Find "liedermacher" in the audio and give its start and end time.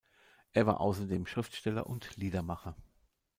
2.17-2.75